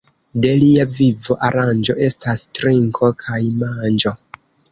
[0.43, 4.17] De lia vivo aranĝo estas trinko kaj manĝo.